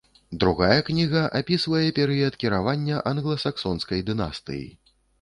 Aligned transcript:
Другая 0.43 0.77
кніга 0.87 1.21
апісвае 1.41 1.83
перыяд 2.01 2.41
кіравання 2.45 3.05
англасаксонскай 3.13 3.99
дынастыі. 4.13 4.69